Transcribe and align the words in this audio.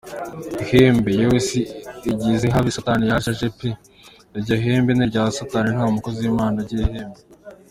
Ihembe! 0.63 1.09
Yewe 1.19 1.35
isi 1.41 1.59
igezehabi 2.11 2.75
satan 2.75 2.99
yaje 3.09 3.27
aje 3.33 3.47
pe 3.57 3.69
iryohembe 4.37 4.91
niryasatani 4.93 5.69
ntamukozi 5.75 6.19
wimana 6.25 6.57
ugira 6.63 6.83
Ihembe. 6.87 7.21